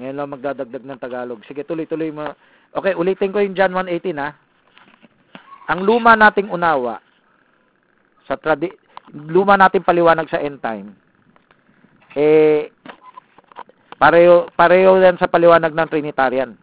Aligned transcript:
Ngayon 0.00 0.16
lang 0.18 0.32
magdadagdag 0.34 0.84
ng 0.84 1.00
Tagalog. 1.00 1.40
Sige, 1.46 1.62
tuloy-tuloy 1.62 2.10
mo. 2.10 2.34
Okay, 2.74 2.98
ulitin 2.98 3.30
ko 3.30 3.38
yung 3.38 3.54
John 3.54 3.74
1.18 3.74 4.18
ha. 4.18 4.34
Ang 5.70 5.86
luma 5.86 6.18
nating 6.18 6.50
unawa 6.50 7.00
sa 8.24 8.36
tradi 8.40 8.72
luma 9.12 9.56
nating 9.60 9.84
paliwanag 9.84 10.28
sa 10.32 10.40
end 10.40 10.56
time 10.64 10.96
eh 12.16 12.72
pareho 14.00 14.48
pareho 14.56 14.96
yan 14.96 15.20
sa 15.20 15.28
paliwanag 15.28 15.76
ng 15.76 15.88
Trinitarian 15.92 16.56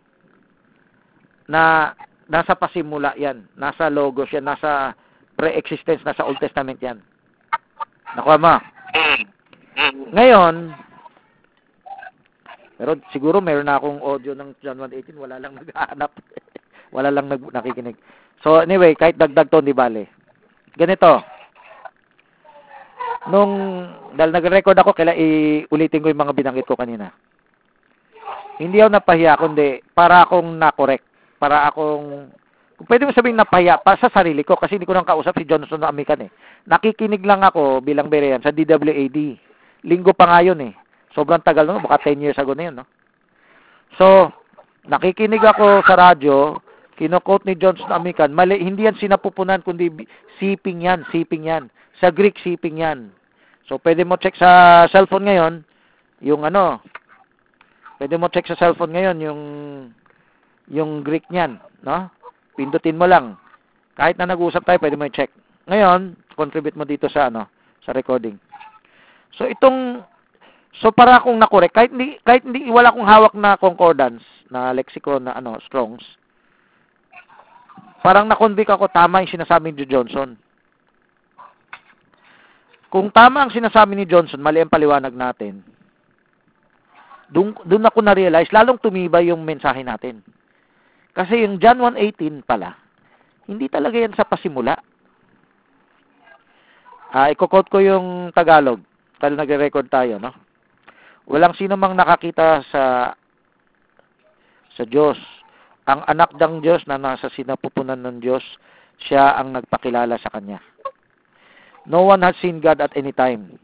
na 1.51 1.93
nasa 2.31 2.55
pasimula 2.55 3.11
yan, 3.19 3.43
nasa 3.59 3.91
logos 3.91 4.31
yan, 4.31 4.47
nasa 4.47 4.95
pre-existence, 5.35 5.99
nasa 6.07 6.23
Old 6.23 6.39
Testament 6.39 6.79
yan. 6.79 7.03
Nakuha 8.15 8.39
mo? 8.39 8.55
Ngayon, 10.15 10.71
pero 12.81 12.97
siguro 13.13 13.45
meron 13.45 13.69
na 13.69 13.77
akong 13.77 14.01
audio 14.01 14.33
ng 14.33 14.57
John 14.57 14.81
1.18, 14.81 15.13
wala 15.13 15.37
lang 15.37 15.53
naghahanap. 15.61 16.09
wala 16.89 17.13
lang 17.13 17.29
nag 17.29 17.53
nakikinig. 17.53 17.93
So 18.41 18.57
anyway, 18.57 18.97
kahit 18.97 19.21
dagdag 19.21 19.53
to, 19.53 19.61
di 19.61 19.69
bale. 19.69 20.09
Ganito. 20.73 21.21
Nung, 23.29 23.85
dahil 24.17 24.33
nag-record 24.33 24.73
ako, 24.81 24.97
kailan 24.97 25.13
iulitin 25.13 26.01
ko 26.01 26.09
yung 26.09 26.25
mga 26.25 26.33
binanggit 26.33 26.65
ko 26.65 26.73
kanina. 26.73 27.13
Hindi 28.57 28.81
ako 28.81 28.97
napahiya, 28.97 29.37
kundi 29.37 29.85
para 29.93 30.25
akong 30.25 30.57
na-correct. 30.57 31.05
Para 31.37 31.69
akong, 31.69 32.33
kung 32.81 32.87
pwede 32.89 33.05
mo 33.05 33.13
sabihin 33.13 33.37
napahiya, 33.37 33.77
pa 33.77 33.93
sa 34.01 34.09
sarili 34.09 34.41
ko, 34.41 34.57
kasi 34.57 34.81
hindi 34.81 34.89
ko 34.89 34.97
nang 34.97 35.05
kausap 35.05 35.37
si 35.37 35.45
Johnson 35.45 35.85
na 35.85 35.93
Amican 35.93 36.25
eh. 36.25 36.33
Nakikinig 36.65 37.21
lang 37.21 37.45
ako 37.45 37.85
bilang 37.85 38.09
Berean 38.09 38.41
sa 38.41 38.49
DWAD. 38.49 39.37
Linggo 39.85 40.17
pa 40.17 40.25
nga 40.25 40.41
yun 40.41 40.65
eh. 40.65 40.73
Sobrang 41.11 41.43
tagal 41.43 41.67
no, 41.67 41.83
baka 41.83 42.11
10 42.11 42.23
years 42.23 42.39
ago 42.39 42.55
na 42.55 42.71
yun, 42.71 42.75
no? 42.79 42.85
So, 43.99 44.31
nakikinig 44.87 45.43
ako 45.43 45.83
sa 45.83 45.99
radyo, 45.99 46.63
kino-quote 46.95 47.43
ni 47.49 47.59
Johnson 47.59 47.91
Amican, 47.91 48.31
mali, 48.31 48.61
hindi 48.61 48.87
yan 48.87 48.95
sinapupunan, 48.95 49.59
kundi 49.65 49.91
siping 50.39 50.87
yan, 50.87 51.03
siping 51.11 51.49
yan. 51.49 51.67
Sa 51.99 52.09
Greek, 52.09 52.39
siping 52.39 52.79
yan. 52.79 53.11
So, 53.67 53.77
pwede 53.83 54.07
mo 54.07 54.15
check 54.15 54.39
sa 54.39 54.85
cellphone 54.87 55.27
ngayon, 55.27 55.53
yung 56.23 56.47
ano, 56.47 56.79
pwede 57.99 58.15
mo 58.15 58.31
check 58.31 58.47
sa 58.47 58.57
cellphone 58.57 58.95
ngayon, 58.95 59.17
yung, 59.19 59.41
yung 60.71 60.91
Greek 61.03 61.27
niyan, 61.27 61.59
no? 61.83 62.07
Pindutin 62.55 62.99
mo 62.99 63.09
lang. 63.09 63.35
Kahit 63.99 64.15
na 64.15 64.29
nag-usap 64.29 64.63
tayo, 64.63 64.79
pwede 64.79 64.95
mo 64.95 65.03
i-check. 65.05 65.31
Ngayon, 65.67 66.15
contribute 66.39 66.79
mo 66.79 66.87
dito 66.87 67.11
sa, 67.11 67.27
ano, 67.27 67.45
sa 67.83 67.91
recording. 67.91 68.39
So, 69.35 69.47
itong, 69.47 70.03
so 70.79 70.93
para 70.93 71.19
akong 71.19 71.35
nakorek, 71.35 71.75
kahit 71.75 71.91
hindi, 71.91 72.15
kahit 72.23 72.47
hindi, 72.47 72.71
wala 72.71 72.93
akong 72.93 73.07
hawak 73.07 73.33
na 73.35 73.59
concordance, 73.59 74.23
na 74.47 74.71
lexicon 74.71 75.27
na, 75.27 75.35
ano, 75.35 75.59
Strongs, 75.67 76.03
parang 77.99 78.29
na-convict 78.31 78.71
ako 78.71 78.87
tama 78.87 79.23
yung 79.23 79.35
sinasabi 79.35 79.75
ni 79.75 79.83
Johnson. 79.83 80.39
Kung 82.91 83.07
tama 83.07 83.47
ang 83.47 83.51
sinasabi 83.55 83.95
ni 83.95 84.03
Johnson, 84.03 84.43
mali 84.43 84.59
ang 84.59 84.71
paliwanag 84.71 85.15
natin. 85.15 85.63
Doon, 87.31 87.55
doon 87.63 87.87
ako 87.87 88.03
na-realize, 88.03 88.51
lalong 88.51 88.83
tumibay 88.83 89.31
yung 89.31 89.47
mensahe 89.47 89.79
natin. 89.79 90.19
Kasi 91.15 91.47
yung 91.47 91.55
John 91.63 91.79
1.18 91.79 92.43
pala, 92.43 92.75
hindi 93.47 93.71
talaga 93.71 93.95
yan 93.95 94.11
sa 94.11 94.27
pasimula. 94.27 94.75
Ah, 97.11 97.31
i-quote 97.31 97.71
ko 97.71 97.79
yung 97.79 98.35
Tagalog. 98.35 98.83
Dahil 99.19 99.39
nagre-record 99.39 99.87
tayo, 99.87 100.19
no? 100.19 100.31
Walang 101.29 101.57
sino 101.57 101.77
mang 101.77 101.93
nakakita 101.93 102.65
sa 102.71 103.13
sa 104.77 104.83
Diyos. 104.87 105.19
Ang 105.85 106.01
anak 106.07 106.33
ng 106.37 106.63
Diyos 106.63 106.85
na 106.87 107.01
nasa 107.01 107.27
sinapupunan 107.33 107.99
ng 107.99 108.21
Diyos, 108.21 108.45
siya 109.01 109.35
ang 109.37 109.51
nagpakilala 109.53 110.15
sa 110.21 110.31
Kanya. 110.31 110.61
No 111.89 112.05
one 112.05 112.21
has 112.21 112.37
seen 112.39 112.61
God 112.61 112.79
at 112.79 112.93
any 112.93 113.11
time. 113.11 113.57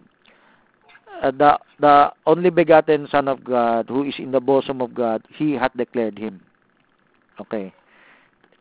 Uh, 1.21 1.33
the 1.33 1.57
the 1.81 2.13
only 2.25 2.49
begotten 2.49 3.09
Son 3.09 3.29
of 3.29 3.41
God, 3.45 3.89
who 3.89 4.05
is 4.05 4.17
in 4.17 4.33
the 4.33 4.41
bosom 4.41 4.81
of 4.81 4.93
God, 4.93 5.21
He 5.37 5.57
hath 5.57 5.73
declared 5.77 6.17
Him. 6.17 6.41
Okay. 7.37 7.73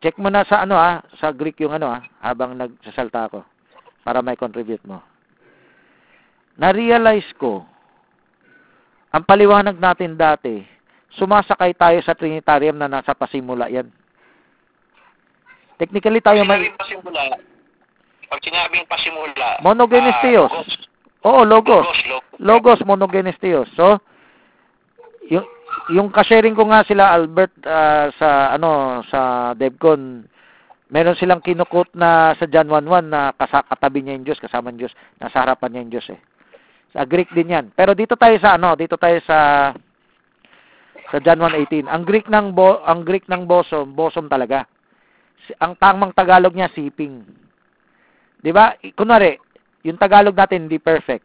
Check 0.04 0.20
mo 0.20 0.28
na 0.28 0.44
sa 0.44 0.64
ano 0.64 0.76
ah, 0.76 1.00
sa 1.16 1.32
Greek 1.32 1.60
yung 1.60 1.72
ano 1.72 1.88
ah, 1.88 2.04
habang 2.20 2.56
nagsasalta 2.56 3.32
ako 3.32 3.40
para 4.04 4.20
may 4.20 4.36
contribute 4.36 4.84
mo. 4.84 5.00
Na-realize 6.56 7.26
ko, 7.36 7.64
ang 9.16 9.24
paliwanag 9.24 9.80
natin 9.80 10.12
dati, 10.12 10.60
sumasakay 11.16 11.72
tayo 11.72 11.96
sa 12.04 12.12
Trinitarium 12.12 12.76
na 12.76 12.84
nasa 12.84 13.16
pasimula 13.16 13.72
yan. 13.72 13.88
Technically 15.80 16.20
tayo 16.20 16.44
may... 16.44 16.68
Pasimula, 16.76 17.40
pag 18.28 18.40
sinabing 18.44 18.84
pasimula, 18.84 19.64
Monogenes 19.64 20.20
ah, 20.20 20.20
Theos. 20.20 20.52
logos. 20.52 20.72
Oo, 21.24 21.40
logos. 21.48 21.84
Logos, 21.88 22.24
logos. 22.36 22.80
Monogenes 22.84 23.40
Theos. 23.40 23.68
So, 23.72 23.96
yung 25.32 25.48
yung 25.90 26.08
ka-sharing 26.12 26.54
ko 26.54 26.68
nga 26.68 26.84
sila 26.84 27.16
Albert 27.16 27.56
ah, 27.64 28.12
sa 28.20 28.52
ano 28.52 29.00
sa 29.08 29.52
Devcon 29.56 30.28
meron 30.90 31.18
silang 31.18 31.42
kinukot 31.42 31.90
na 31.98 32.36
sa 32.38 32.46
John 32.46 32.70
1:1 32.70 33.10
na 33.10 33.34
kasa- 33.34 33.66
katabi 33.66 34.06
niya 34.06 34.14
yung 34.14 34.26
Diyos, 34.26 34.38
kasama 34.38 34.70
yung 34.70 34.86
Diyos, 34.86 34.94
nasa 35.18 35.42
harapan 35.42 35.68
niya 35.74 35.82
yung 35.82 35.94
Diyos 35.98 36.08
eh. 36.14 36.20
Sa 36.96 37.04
Greek 37.04 37.28
din 37.36 37.52
'yan. 37.52 37.66
Pero 37.76 37.92
dito 37.92 38.16
tayo 38.16 38.32
sa 38.40 38.56
ano, 38.56 38.72
dito 38.72 38.96
tayo 38.96 39.20
sa 39.28 39.70
sa 41.12 41.16
John 41.20 41.44
1:18. 41.44 41.84
Ang 41.92 42.02
Greek 42.08 42.26
ng 42.32 42.56
bo, 42.56 42.80
ang 42.80 43.04
Greek 43.04 43.28
ng 43.28 43.44
bosom, 43.44 43.92
bosom 43.92 44.32
talaga. 44.32 44.64
Ang 45.60 45.76
tamang 45.76 46.16
Tagalog 46.16 46.56
niya 46.56 46.72
siping. 46.72 47.20
'Di 48.40 48.50
ba? 48.50 48.72
Kunwari, 48.96 49.36
yung 49.84 50.00
Tagalog 50.00 50.32
natin 50.32 50.66
hindi 50.66 50.80
perfect. 50.80 51.22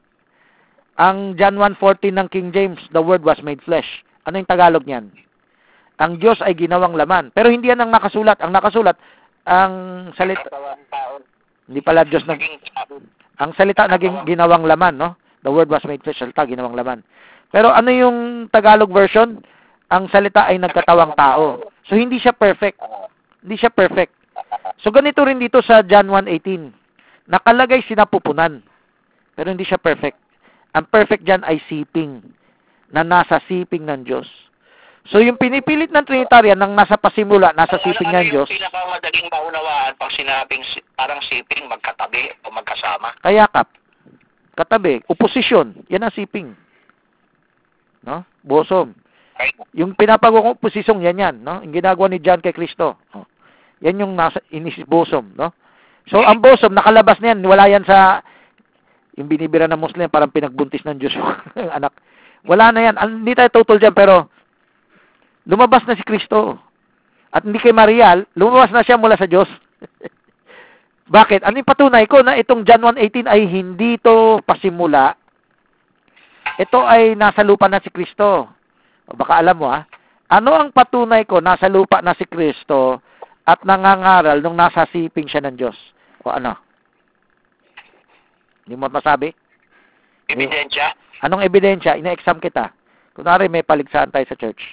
Ang 0.99 1.39
John 1.39 1.55
1:14 1.55 2.11
ng 2.19 2.27
King 2.27 2.51
James, 2.51 2.81
the 2.91 2.99
word 2.99 3.23
was 3.23 3.39
made 3.39 3.63
flesh. 3.63 3.87
Ano 4.27 4.37
yung 4.37 4.51
Tagalog 4.51 4.83
niyan? 4.83 5.07
Ang 6.01 6.19
Diyos 6.19 6.43
ay 6.43 6.53
ginawang 6.57 6.99
laman. 6.99 7.31
Pero 7.31 7.47
hindi 7.47 7.71
yan 7.71 7.79
ang 7.79 7.93
nakasulat. 7.93 8.43
Ang 8.43 8.51
nakasulat, 8.51 8.97
ang 9.47 9.73
salita, 10.17 10.49
hindi 11.69 11.81
pala 11.81 12.05
Diyos 12.05 12.25
nag, 12.25 12.41
ang 13.37 13.53
salita 13.57 13.85
naging 13.89 14.25
ginawang 14.25 14.65
laman, 14.65 14.97
no? 14.97 15.09
The 15.41 15.51
word 15.51 15.69
was 15.69 15.81
made 15.85 16.05
flesh, 16.05 16.21
salita 16.21 16.45
ginawang 16.45 16.77
laman. 16.77 16.99
Pero 17.49 17.73
ano 17.73 17.89
yung 17.89 18.47
Tagalog 18.47 18.93
version? 18.93 19.41
Ang 19.91 20.07
salita 20.07 20.47
ay 20.47 20.61
nagkatawang 20.61 21.17
tao. 21.17 21.67
So 21.89 21.99
hindi 21.99 22.21
siya 22.21 22.31
perfect. 22.31 22.79
Hindi 23.43 23.57
siya 23.59 23.73
perfect. 23.73 24.13
So 24.79 24.93
ganito 24.93 25.19
rin 25.25 25.41
dito 25.41 25.59
sa 25.59 25.83
John 25.83 26.07
1:18. 26.07 26.71
Nakalagay 27.27 27.83
sinapupunan. 27.85 28.63
Pero 29.35 29.51
hindi 29.51 29.67
siya 29.67 29.81
perfect. 29.81 30.15
Ang 30.71 30.87
perfect 30.87 31.27
diyan 31.27 31.43
ay 31.43 31.59
siping 31.67 32.23
na 32.91 33.03
nasa 33.03 33.43
siping 33.47 33.83
ng 33.83 34.07
Diyos. 34.07 34.27
So 35.09 35.17
yung 35.17 35.39
pinipilit 35.41 35.89
ng 35.89 36.05
Trinitarian 36.05 36.59
nang 36.59 36.77
nasa 36.77 36.93
pasimula, 36.95 37.51
nasa 37.57 37.81
siping 37.81 38.13
Ano 38.13 38.21
ng 38.21 38.27
Diyos, 38.29 38.47
yung 38.47 38.61
pinakamadaling 38.61 39.27
maunawaan 39.33 39.97
pag 39.97 40.11
sinabing 40.13 40.61
si- 40.69 40.85
parang 40.93 41.17
siping 41.25 41.65
magkatabi 41.65 42.29
o 42.45 42.53
magkasama? 42.53 43.17
kayakap, 43.25 43.65
katabi, 44.55 44.99
oposisyon, 45.07 45.87
yan 45.87 46.03
ang 46.03 46.13
siping. 46.15 46.55
No? 48.03 48.25
Bosom. 48.43 48.97
Yung 49.73 49.97
pinapagong 49.97 50.53
oposisyong 50.57 51.01
yan 51.01 51.21
yan, 51.21 51.35
no? 51.41 51.61
Yung 51.65 51.73
ginagawa 51.73 52.09
ni 52.09 52.21
John 52.21 52.43
kay 52.43 52.53
Kristo. 52.53 52.97
Oh. 53.15 53.25
Yan 53.81 54.01
yung 54.01 54.13
nasa 54.13 54.37
inis 54.53 54.77
bosom, 54.85 55.33
no? 55.33 55.49
So 56.09 56.21
ang 56.21 56.41
bosom 56.41 56.73
nakalabas 56.73 57.17
na 57.21 57.33
yan, 57.33 57.45
wala 57.45 57.69
yan 57.69 57.85
sa 57.85 58.21
yung 59.17 59.27
binibira 59.27 59.67
ng 59.67 59.77
Muslim 59.79 60.07
parang 60.07 60.31
pinagbuntis 60.31 60.85
ng 60.85 60.97
Diyos 60.97 61.13
anak. 61.77 61.93
Wala 62.47 62.73
na 62.73 62.81
yan. 62.89 62.95
Hindi 63.21 63.37
tayo 63.37 63.49
total 63.53 63.77
dyan, 63.77 63.93
pero 63.93 64.29
lumabas 65.45 65.85
na 65.85 65.97
si 65.97 66.01
Kristo. 66.01 66.57
At 67.31 67.45
hindi 67.47 67.61
kay 67.61 67.71
Maria, 67.71 68.17
lumabas 68.35 68.73
na 68.73 68.83
siya 68.83 68.97
mula 68.99 69.15
sa 69.15 69.29
Diyos. 69.29 69.47
Bakit? 71.11 71.43
Ano 71.43 71.59
yung 71.59 71.67
patunay 71.67 72.07
ko 72.07 72.23
na 72.23 72.39
itong 72.39 72.63
John 72.63 72.95
1.18 72.95 73.27
ay 73.27 73.43
hindi 73.43 73.99
to 73.99 74.39
pasimula. 74.47 75.19
Ito 76.55 76.87
ay 76.87 77.19
nasa 77.19 77.43
lupa 77.43 77.67
na 77.67 77.83
si 77.83 77.91
Kristo. 77.91 78.47
O 79.11 79.15
baka 79.19 79.43
alam 79.43 79.59
mo 79.59 79.67
ha. 79.67 79.83
Ano 80.31 80.55
ang 80.55 80.71
patunay 80.71 81.27
ko 81.27 81.43
nasa 81.43 81.67
lupa 81.67 81.99
na 81.99 82.15
si 82.15 82.23
Kristo 82.23 83.03
at 83.43 83.59
nangangaral 83.67 84.39
nung 84.39 84.55
nasa 84.55 84.87
siping 84.87 85.27
siya 85.27 85.43
ng 85.43 85.59
Diyos? 85.59 85.75
O 86.23 86.31
ano? 86.31 86.55
Hindi 88.63 88.79
mo 88.79 88.87
masabi? 88.87 89.35
ebidensya, 90.31 90.95
Anong 91.27 91.43
ebidensya? 91.43 91.99
Ina-exam 91.99 92.39
kita. 92.39 92.71
Kunwari 93.11 93.51
may 93.51 93.67
paligsahan 93.67 94.15
tayo 94.15 94.23
sa 94.31 94.39
church. 94.39 94.63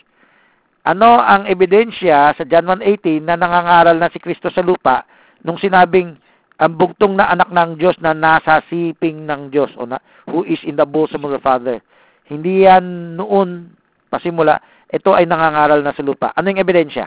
Ano 0.87 1.19
ang 1.19 1.51
ebidensya 1.51 2.31
sa 2.39 2.47
John 2.47 2.79
1.18 2.79 3.27
na 3.27 3.35
nangangaral 3.35 3.99
na 3.99 4.07
si 4.15 4.23
Kristo 4.23 4.47
sa 4.55 4.63
lupa 4.63 5.03
nung 5.43 5.59
sinabing 5.59 6.15
ang 6.59 6.75
bugtong 6.75 7.15
na 7.15 7.31
anak 7.31 7.55
ng 7.55 7.79
Diyos 7.79 7.95
na 8.03 8.11
nasa 8.15 8.59
siping 8.67 9.27
ng 9.31 9.55
Diyos 9.55 9.71
o 9.79 9.87
na, 9.87 10.03
who 10.27 10.43
is 10.43 10.59
in 10.67 10.75
the 10.75 10.87
bosom 10.87 11.23
of 11.23 11.31
the 11.31 11.39
Father. 11.39 11.79
Hindi 12.27 12.67
yan 12.67 13.15
noon 13.15 13.79
pasimula, 14.11 14.59
ito 14.91 15.15
ay 15.15 15.29
nangangaral 15.29 15.85
na 15.85 15.95
sa 15.95 16.03
lupa. 16.03 16.35
Ano 16.35 16.51
yung 16.51 16.61
ebidensya? 16.61 17.07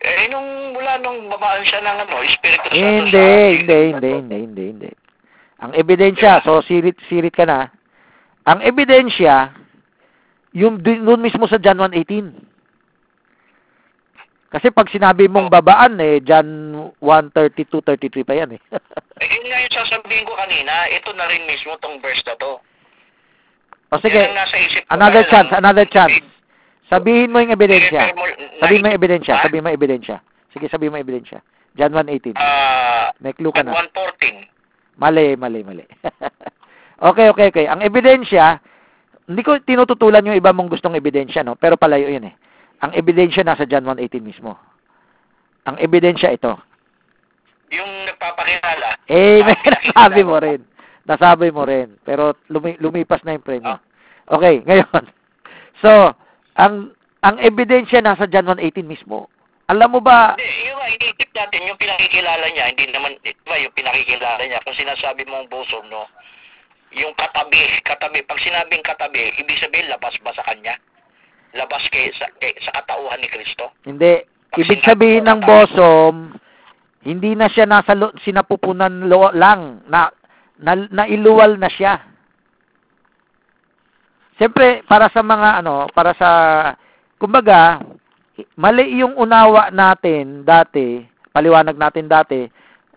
Eh, 0.00 0.32
nung 0.32 0.72
mula 0.72 0.96
nung 1.02 1.28
babaan 1.28 1.64
siya 1.66 1.80
ng 1.84 1.96
ano, 2.06 2.14
Espiritu 2.24 2.66
Santo 2.72 2.80
Hindi, 2.80 3.12
sa... 3.12 3.50
hindi, 3.52 3.78
hindi, 3.92 4.10
hindi, 4.16 4.36
hindi, 4.40 4.64
hindi. 4.72 4.90
Ang 5.60 5.72
ebidensya, 5.76 6.40
so 6.40 6.64
sirit, 6.64 6.96
sirit 7.04 7.36
ka 7.36 7.44
na. 7.44 7.68
Ang 8.48 8.64
ebidensya, 8.64 9.52
yung 10.56 10.80
dun 10.80 11.20
mismo 11.20 11.44
sa 11.44 11.60
John 11.60 11.84
1.18. 11.84 12.49
Kasi 14.50 14.74
pag 14.74 14.90
sinabi 14.90 15.30
mong 15.30 15.46
babaan, 15.46 15.94
eh, 16.02 16.18
John 16.26 16.74
1.32, 16.98 17.86
33 17.86 18.26
pa 18.26 18.34
yan 18.34 18.58
eh. 18.58 18.60
Eh, 19.22 19.28
yun 19.30 19.46
nga 19.46 19.62
yung 19.62 19.74
sasabihin 19.78 20.26
ko 20.26 20.34
kanina, 20.34 20.90
ito 20.90 21.14
na 21.14 21.30
rin 21.30 21.46
mismo 21.46 21.78
tong 21.78 22.02
verse 22.02 22.18
na 22.26 22.34
to. 22.34 22.58
o 23.90 23.98
sige, 24.02 24.26
another 24.90 25.22
chance, 25.30 25.50
another 25.54 25.86
chance. 25.86 26.18
Sabihin 26.90 27.30
mo 27.30 27.38
yung 27.38 27.54
ebidensya. 27.54 28.10
Sabihin 28.58 28.82
mo 28.82 28.90
yung 28.90 28.98
ebidensya, 28.98 29.34
Ha? 29.38 29.42
sabihin 29.46 29.62
mo 29.62 29.70
yung 29.70 29.78
ebidensya. 29.78 30.16
Sige, 30.50 30.66
sabihin 30.66 30.90
mo 30.90 30.98
yung 30.98 31.06
ebidensya. 31.06 31.38
John 31.78 31.94
1.18. 31.94 32.34
Ah, 32.34 33.14
May 33.22 33.30
clue 33.38 33.54
ka 33.54 33.62
na. 33.62 33.70
114. 33.70 34.50
Mali, 34.98 35.38
mali, 35.38 35.62
mali. 35.62 35.86
okay, 37.14 37.30
okay, 37.30 37.46
okay. 37.54 37.66
Ang 37.70 37.86
ebidensya, 37.86 38.58
hindi 39.30 39.46
ko 39.46 39.62
tinututulan 39.62 40.26
yung 40.26 40.34
iba 40.34 40.50
mong 40.50 40.74
gustong 40.74 40.98
ebidensya, 40.98 41.46
no? 41.46 41.54
Pero 41.54 41.78
palayo 41.78 42.10
yun 42.10 42.26
eh. 42.26 42.34
Ang 42.80 42.96
ebidensya 42.96 43.44
nasa 43.44 43.68
John 43.68 43.84
1.18 43.84 44.24
mismo. 44.24 44.56
Ang 45.68 45.76
ebidensya 45.76 46.32
ito. 46.32 46.56
Yung 47.70 48.08
nagpapakilala. 48.08 48.96
Eh, 49.06 49.44
may 49.44 49.54
Ah, 49.94 50.08
nasabi 50.10 50.22
mo 50.24 50.36
rin. 50.40 50.60
Nasabi 51.04 51.48
mo 51.52 51.62
rin. 51.68 52.00
Pero 52.02 52.34
lumi, 52.48 52.80
lumipas 52.80 53.20
na 53.22 53.36
yung 53.36 53.44
premyo. 53.44 53.76
Okay, 54.26 54.62
ngayon. 54.68 55.04
So, 55.84 56.16
ang 56.56 56.96
ang 57.20 57.36
ebidensya 57.36 58.00
nasa 58.00 58.24
John 58.24 58.48
1.18 58.48 58.80
mismo. 58.84 59.28
Alam 59.70 59.94
mo 59.94 60.00
ba, 60.02 60.34
Hindi, 60.34 60.66
yung 60.66 60.82
iniisip 60.82 61.30
natin, 61.30 61.68
yung 61.70 61.78
pinakikilala 61.78 62.42
niya, 62.50 62.74
hindi 62.74 62.90
naman, 62.90 63.14
diba, 63.22 63.54
yung 63.60 63.70
pinakikilala 63.70 64.42
niya, 64.42 64.58
kung 64.66 64.74
sinasabi 64.74 65.22
mong 65.30 65.46
bosom, 65.46 65.86
no, 65.86 66.10
yung 66.90 67.14
katabi, 67.14 67.78
katabi, 67.86 68.26
pag 68.26 68.42
sinabing 68.42 68.82
katabi, 68.82 69.30
ibig 69.38 69.62
sabihin, 69.62 69.86
labas 69.86 70.10
ba 70.26 70.34
sa 70.34 70.42
kanya? 70.42 70.74
Labas 71.54 71.82
kay, 71.90 72.14
sa, 72.14 72.30
kay, 72.38 72.54
sa 72.62 72.70
katauhan 72.82 73.18
ni 73.18 73.28
Kristo? 73.30 73.74
Hindi. 73.82 74.22
Ibig 74.50 74.82
sabihin 74.82 75.30
ng 75.30 75.40
bosom, 75.46 76.34
hindi 77.06 77.34
na 77.38 77.46
siya 77.46 77.66
nasa 77.66 77.94
lo, 77.94 78.10
sinapupunan 78.22 79.06
lo, 79.06 79.30
lang. 79.34 79.82
Na, 79.86 80.10
na, 80.58 80.74
nailuwal 80.90 81.58
na 81.58 81.70
siya. 81.70 82.02
Siyempre, 84.40 84.82
para 84.88 85.12
sa 85.12 85.20
mga 85.20 85.60
ano, 85.60 85.86
para 85.92 86.16
sa, 86.16 86.30
kumbaga, 87.20 87.84
mali 88.56 89.00
yung 89.00 89.14
unawa 89.20 89.68
natin 89.68 90.48
dati, 90.48 91.04
paliwanag 91.28 91.76
natin 91.76 92.08
dati, 92.08 92.48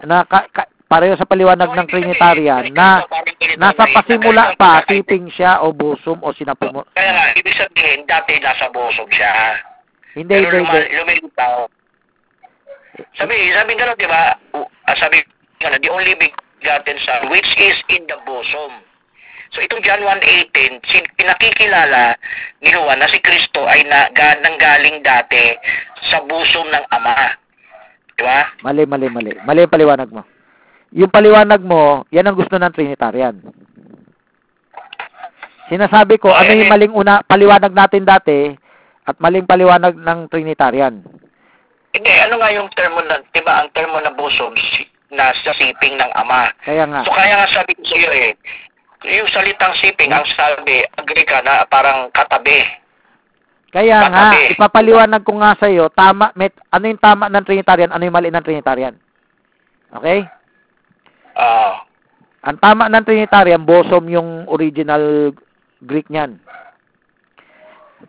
na 0.07 0.23
ka, 0.23 0.47
ka, 0.51 0.63
pareho 0.85 1.15
sa 1.15 1.25
paliwanag 1.25 1.73
ng 1.73 1.87
Trinitarian, 1.89 2.69
na 2.69 3.01
nasa 3.57 3.89
pasimula 3.89 4.53
pa, 4.53 4.85
siping 4.85 5.29
siya 5.29 5.61
o 5.61 5.73
bosom 5.73 6.21
o 6.21 6.29
sinapumo. 6.31 6.85
Kaya 6.93 7.11
nga, 7.11 7.25
ibig 7.33 7.55
sabihin, 7.57 8.05
dati 8.05 8.37
nasa 8.37 8.69
bosom 8.69 9.09
siya. 9.09 9.57
Hindi, 10.13 10.45
Pero 10.45 10.61
hindi, 10.61 10.69
hindi. 10.69 10.97
lumilitaw. 11.01 11.65
Sabi, 13.17 13.33
sabi 13.49 13.71
gano'n, 13.73 13.97
di 13.97 14.05
ba? 14.05 14.37
Ah, 14.85 14.95
Sabi 14.97 15.25
gano'n, 15.57 15.81
the 15.81 15.89
only 15.89 16.13
begotten 16.13 16.97
son, 17.01 17.33
which 17.33 17.49
is 17.57 17.77
in 17.89 18.05
the 18.05 18.17
bosom. 18.21 18.85
So 19.53 19.61
itong 19.61 19.85
John 19.85 20.01
1.18, 20.01 20.53
sin- 20.85 21.13
pinakikilala 21.13 22.17
ni 22.61 22.73
Juan 22.73 22.97
na 22.97 23.09
si 23.09 23.21
Kristo 23.21 23.65
ay 23.65 23.85
na, 23.85 24.09
ga, 24.09 24.37
nanggaling 24.41 25.01
dati 25.01 25.57
sa 26.09 26.21
bosom 26.25 26.69
ng 26.69 26.85
Ama. 26.89 27.37
Di 28.13 28.21
ba? 28.21 28.49
Mali, 28.61 28.85
mali, 28.85 29.09
mali. 29.09 29.33
Mali 29.41 29.65
yung 29.65 29.73
paliwanag 29.73 30.09
mo. 30.09 30.21
Yung 30.93 31.09
paliwanag 31.09 31.61
mo, 31.65 32.05
yan 32.13 32.29
ang 32.29 32.37
gusto 32.37 32.53
ng 32.61 32.69
Trinitarian. 32.69 33.41
Sinasabi 35.73 36.21
ko, 36.21 36.29
ano 36.29 36.53
yung 36.53 36.69
maling 36.69 36.93
una, 36.93 37.25
paliwanag 37.25 37.73
natin 37.73 38.05
dati, 38.05 38.53
at 39.09 39.17
maling 39.17 39.49
paliwanag 39.49 39.97
ng 39.97 40.29
Trinitarian. 40.29 41.01
Hindi, 41.97 42.13
ano 42.13 42.37
nga 42.37 42.49
yung 42.53 42.69
termo 42.77 43.01
na, 43.01 43.25
di 43.25 43.41
ba, 43.41 43.65
ang 43.65 43.73
termo 43.73 43.97
na 43.97 44.13
bosom, 44.13 44.53
na 45.09 45.33
sa 45.33 45.53
siping 45.57 45.97
ng 45.97 46.11
Ama. 46.13 46.53
Kaya 46.61 46.85
nga, 46.85 47.01
So 47.05 47.13
kaya 47.13 47.41
nga 47.41 47.49
sabi 47.57 47.73
ko 47.73 47.81
sa 47.89 47.97
iyo 47.97 48.09
eh, 48.13 48.29
yung 49.17 49.29
salitang 49.33 49.73
siping, 49.81 50.13
ang 50.13 50.25
sabi, 50.37 50.85
agree 50.93 51.25
ka 51.25 51.41
na 51.41 51.65
parang 51.73 52.13
katabi. 52.13 52.69
kaya 53.73 54.05
nga, 54.05 54.29
Katabi. 54.29 54.53
ipapaliwanag 54.53 55.21
ko 55.25 55.33
nga 55.41 55.57
sa 55.57 55.65
iyo, 55.65 55.89
tama, 55.89 56.29
met, 56.37 56.53
ano 56.69 56.85
yung 56.85 57.01
tama 57.01 57.33
ng 57.33 57.45
Trinitarian, 57.49 57.89
ano 57.89 58.05
yung 58.05 58.13
mali 58.13 58.29
ng 58.29 58.45
Trinitarian. 58.45 58.93
Okay? 59.97 60.29
Ah, 61.33 61.85
Ang 62.43 62.59
tama 62.59 62.91
ng 62.91 63.05
Trinitarian, 63.07 63.63
bosom 63.63 64.11
yung 64.11 64.45
original 64.51 65.31
Greek 65.79 66.11
niyan. 66.11 66.37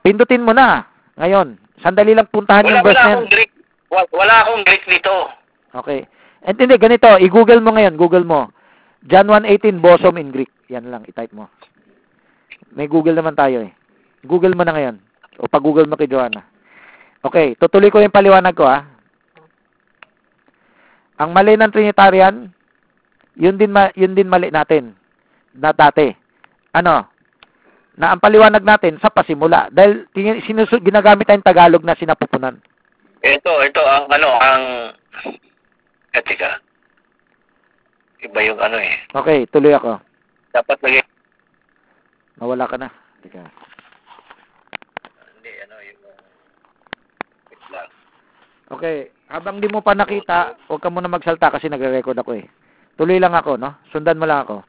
Pindutin 0.02 0.42
mo 0.42 0.50
na, 0.50 0.90
ngayon. 1.14 1.54
Sandali 1.78 2.18
lang 2.18 2.26
puntahan 2.28 2.66
wala, 2.66 2.72
yung 2.74 2.84
verse 2.84 2.98
wala 2.98 3.04
na 3.04 3.10
yan. 3.10 3.16
akong 3.16 3.30
Greek. 3.30 3.50
Wala, 3.88 4.06
wala 4.10 4.34
akong 4.42 4.62
Greek 4.66 4.84
dito. 4.90 5.14
Okay. 5.70 6.00
And 6.44 6.58
hindi, 6.58 6.76
ganito, 6.76 7.08
i-google 7.22 7.62
mo 7.62 7.78
ngayon, 7.78 7.94
google 7.94 8.26
mo. 8.26 8.50
John 9.06 9.30
1.18, 9.30 9.78
bosom 9.78 10.18
in 10.18 10.34
Greek. 10.34 10.50
Yan 10.66 10.90
lang, 10.90 11.06
i-type 11.06 11.32
mo. 11.32 11.46
May 12.74 12.90
Google 12.90 13.14
naman 13.14 13.38
tayo 13.38 13.62
eh. 13.62 13.70
Google 14.26 14.58
mo 14.58 14.66
na 14.66 14.74
ngayon. 14.74 14.96
O 15.38 15.46
pag-google 15.46 15.86
mo 15.86 15.94
kay 15.94 16.10
Joanna. 16.10 16.42
Okay, 17.22 17.54
tutuloy 17.56 17.88
ko 17.88 18.02
yung 18.02 18.12
paliwanag 18.12 18.52
ko 18.52 18.66
ah. 18.66 18.82
Ang 21.22 21.30
mali 21.30 21.54
ng 21.54 21.70
Trinitarian, 21.70 22.50
yun 23.34 23.58
din, 23.58 23.70
ma- 23.74 23.94
yun 23.98 24.14
din 24.14 24.30
mali 24.30 24.50
natin. 24.50 24.94
Na 25.54 25.74
dati. 25.74 26.10
Ano? 26.74 27.06
Na 27.94 28.14
ang 28.14 28.22
paliwanag 28.22 28.62
natin 28.62 28.98
sa 28.98 29.10
pasimula. 29.10 29.70
Dahil 29.70 30.06
tingin- 30.14 30.42
sinusu- 30.46 30.82
ginagamit 30.82 31.26
tayong 31.26 31.46
Tagalog 31.46 31.82
na 31.86 31.98
sinapupunan. 31.98 32.58
Ito, 33.22 33.52
ito 33.62 33.82
ang 33.82 34.06
ano, 34.10 34.28
ang... 34.38 34.64
Eh, 36.14 36.22
teka. 36.22 36.58
Iba 38.22 38.40
yung 38.46 38.60
ano 38.62 38.78
eh. 38.78 38.94
Okay, 39.14 39.46
tuloy 39.50 39.74
ako. 39.74 39.98
Dapat 40.54 40.78
lagi... 40.82 41.00
Mawala 42.38 42.66
ka 42.66 42.76
na. 42.78 42.90
Teka. 43.22 43.42
Hindi, 45.38 45.50
ano 45.66 45.74
yung... 45.82 46.00
Wait 47.50 47.64
lang. 47.70 47.88
Okay, 48.74 48.96
habang 49.30 49.62
di 49.62 49.70
mo 49.70 49.82
pa 49.82 49.94
nakita, 49.94 50.58
huwag 50.66 50.82
ka 50.82 50.90
muna 50.90 51.10
magsalta 51.10 51.50
kasi 51.50 51.70
nagre-record 51.70 52.18
ako 52.18 52.38
eh. 52.38 52.46
Tuloy 52.94 53.18
lang 53.18 53.34
ako, 53.34 53.58
no? 53.58 53.82
Sundan 53.90 54.18
mo 54.18 54.26
lang 54.26 54.46
ako. 54.46 54.62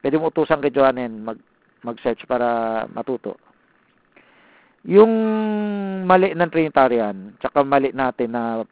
Pwede 0.00 0.16
mo 0.16 0.32
utusan 0.32 0.64
kay 0.64 0.72
Joanen 0.72 1.24
mag 1.24 1.38
mag-search 1.82 2.26
para 2.26 2.84
matuto. 2.90 3.38
Yung 4.88 5.10
mali 6.06 6.34
ng 6.34 6.50
Trinitarian, 6.50 7.38
tsaka 7.38 7.62
mali 7.62 7.94
natin 7.94 8.34
na 8.34 8.64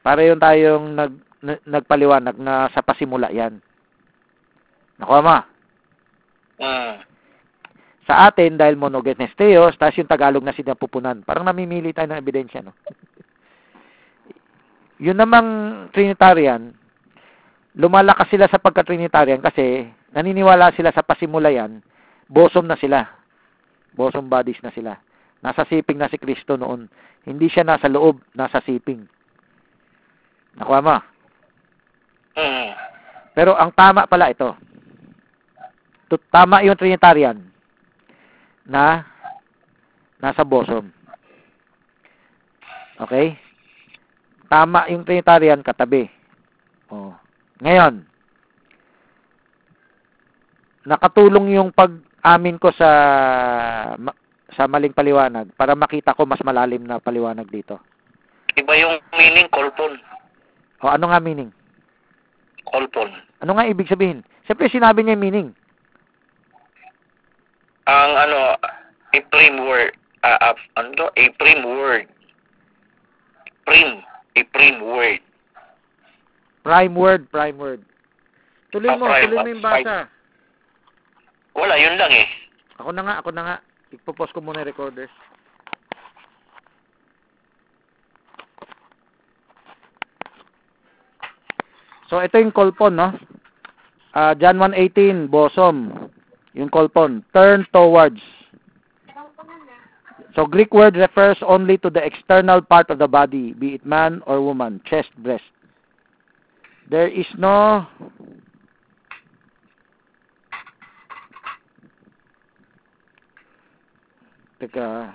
para 0.00 0.24
yung 0.24 0.40
tayong 0.40 0.96
nag, 0.96 1.12
na- 1.44 1.62
nagpaliwanag 1.68 2.36
na 2.40 2.72
sa 2.72 2.80
pasimula 2.80 3.28
yan. 3.30 3.60
Nakuha 4.98 5.20
mo? 5.20 5.36
Hmm. 6.60 6.94
Sa 8.08 8.26
atin, 8.26 8.58
dahil 8.58 8.74
monogenes 8.74 9.30
theos, 9.36 9.76
tapos 9.78 10.00
yung 10.00 10.10
Tagalog 10.10 10.42
na 10.42 10.56
sinapupunan. 10.56 11.22
Parang 11.22 11.46
namimili 11.46 11.94
tayo 11.94 12.10
ng 12.10 12.20
ebidensya, 12.20 12.64
no? 12.64 12.74
Yun 15.04 15.16
namang 15.16 15.48
Trinitarian, 15.94 16.74
lumalakas 17.80 18.28
sila 18.28 18.44
sa 18.52 18.60
pagka-Trinitarian 18.60 19.40
kasi 19.40 19.88
naniniwala 20.12 20.76
sila 20.76 20.92
sa 20.92 21.00
pasimula 21.00 21.48
yan, 21.48 21.80
bosom 22.28 22.68
na 22.68 22.76
sila. 22.76 23.08
Bosom 23.96 24.28
bodies 24.28 24.60
na 24.60 24.70
sila. 24.70 25.00
Nasa 25.40 25.64
siping 25.64 25.96
na 25.96 26.12
si 26.12 26.20
Kristo 26.20 26.60
noon. 26.60 26.86
Hindi 27.24 27.48
siya 27.48 27.64
nasa 27.64 27.88
loob, 27.88 28.20
nasa 28.36 28.60
siping. 28.60 29.08
Nakuha 30.60 30.80
mo? 30.84 30.96
Hmm. 32.36 32.70
Pero 33.32 33.56
ang 33.56 33.72
tama 33.72 34.04
pala 34.04 34.28
ito. 34.28 34.52
Tama 36.28 36.62
yung 36.66 36.76
Trinitarian 36.76 37.40
na 38.68 39.08
nasa 40.20 40.44
bosom. 40.44 40.92
Okay? 43.00 43.38
Tama 44.50 44.90
yung 44.92 45.06
Trinitarian 45.06 45.64
katabi. 45.64 46.10
Oh. 46.92 47.14
Ngayon, 47.60 48.04
nakatulong 50.88 51.60
yung 51.60 51.70
pag-amin 51.76 52.56
ko 52.56 52.72
sa 52.72 52.90
sa 54.50 54.66
maling 54.66 54.96
paliwanag 54.96 55.52
para 55.54 55.78
makita 55.78 56.16
ko 56.16 56.26
mas 56.26 56.42
malalim 56.42 56.82
na 56.82 56.98
paliwanag 56.98 57.46
dito. 57.46 57.78
Iba 58.58 58.74
yung 58.74 58.98
meaning, 59.14 59.46
kolpon. 59.52 59.94
O 60.82 60.90
ano 60.90 61.12
nga 61.12 61.20
meaning? 61.22 61.54
Kolpon. 62.66 63.12
Ano 63.44 63.54
nga 63.56 63.68
ibig 63.68 63.88
sabihin? 63.88 64.26
Siyempre 64.48 64.66
sinabi 64.72 65.04
niya 65.04 65.14
yung 65.14 65.24
meaning. 65.24 65.48
Ang 67.86 68.12
ano, 68.16 68.38
a 69.14 69.18
prim 69.30 69.66
word. 69.68 69.94
Uh, 70.20 70.38
uh, 70.52 70.56
ano 70.76 70.88
to? 70.98 71.06
A 71.14 71.24
prim 71.38 71.62
word. 71.64 72.06
Prim. 73.64 74.02
A 74.36 74.42
prim 74.50 74.76
word. 74.82 75.22
Prime 76.62 76.94
word, 76.94 77.30
prime 77.32 77.56
word. 77.56 77.80
Tuloy 78.72 78.92
Ah, 78.92 78.98
mo, 79.00 79.06
prime, 79.08 79.24
tuloy 79.26 79.38
mo 79.40 79.48
ah, 79.48 79.52
yung 79.52 79.64
basa. 79.64 79.96
Wala, 81.56 81.74
yun 81.80 81.96
lang 81.96 82.12
eh. 82.12 82.28
Ako 82.78 82.90
na 82.92 83.02
nga, 83.02 83.14
ako 83.20 83.30
na 83.32 83.42
nga. 83.42 83.56
Ipopost 83.90 84.32
ko 84.36 84.40
muna 84.44 84.62
yung 84.62 84.70
recorders. 84.70 85.12
So, 92.10 92.18
ito 92.18 92.38
yung 92.42 92.54
kolpon, 92.54 92.98
no? 92.98 93.14
Ah, 94.12 94.34
John 94.34 94.58
1.18, 94.58 95.30
bosom. 95.30 96.10
Yung 96.54 96.70
kolpon. 96.70 97.22
Turn 97.30 97.62
towards. 97.70 98.20
So, 100.34 100.46
Greek 100.46 100.74
word 100.74 100.94
refers 100.94 101.38
only 101.42 101.78
to 101.78 101.90
the 101.90 102.02
external 102.02 102.62
part 102.62 102.90
of 102.90 102.98
the 102.98 103.08
body, 103.08 103.52
be 103.54 103.74
it 103.74 103.86
man 103.86 104.22
or 104.26 104.42
woman, 104.42 104.80
chest, 104.86 105.10
breast. 105.18 105.46
There 106.90 107.06
is 107.06 107.26
no 107.38 107.86
Teka. 114.58 115.14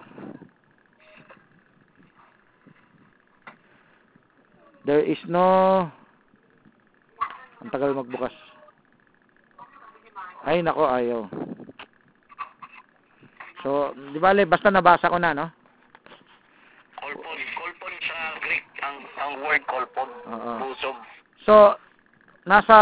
There 4.88 5.03
is 5.03 5.20
no 5.27 5.91
Ang 7.60 7.70
tagal 7.74 7.91
magbukas. 7.91 8.32
Ay, 10.46 10.62
nako, 10.62 10.86
ayaw. 10.86 11.25
So, 13.65 13.91
di 14.13 14.22
bale, 14.22 14.46
basta 14.46 14.70
nabasa 14.70 15.10
ko 15.10 15.17
na, 15.17 15.34
no? 15.34 15.50
Kolpon. 17.01 17.39
Kolpon 17.58 17.94
sa 18.05 18.38
Greek. 18.46 18.70
Ang, 18.86 18.98
ang 19.17 19.34
word 19.41 19.65
kolpon. 19.65 20.10
Oo. 20.29 20.51
Busom. 20.62 21.14
So, 21.45 21.77
nasa 22.45 22.77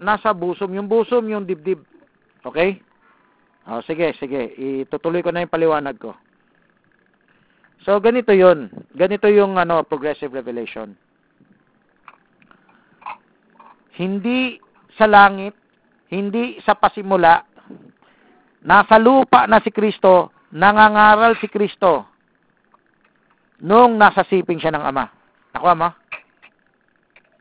nasa 0.00 0.32
busom, 0.32 0.72
yung 0.72 0.88
busom 0.88 1.28
yung 1.28 1.44
dibdib. 1.44 1.84
Okay? 2.44 2.80
Oh, 3.66 3.82
sige, 3.84 4.14
sige. 4.16 4.54
Itutuloy 4.56 5.20
ko 5.20 5.30
na 5.30 5.44
yung 5.44 5.52
paliwanag 5.52 5.96
ko. 6.00 6.16
So, 7.86 8.02
ganito 8.02 8.34
'yon. 8.34 8.72
Ganito 8.98 9.30
yung 9.30 9.60
ano, 9.60 9.86
progressive 9.86 10.34
revelation. 10.34 10.96
Hindi 13.96 14.58
sa 14.96 15.08
langit, 15.08 15.54
hindi 16.12 16.60
sa 16.64 16.76
pasimula, 16.76 17.44
nasa 18.64 18.96
lupa 18.98 19.46
na 19.48 19.62
si 19.62 19.70
Kristo, 19.72 20.34
nangangaral 20.52 21.38
si 21.40 21.48
Kristo 21.48 22.04
nung 23.62 23.96
nasa 23.96 24.24
siping 24.28 24.60
siya 24.60 24.74
ng 24.76 24.84
Ama. 24.84 25.04
Nakuha 25.56 25.74
mo? 25.78 25.88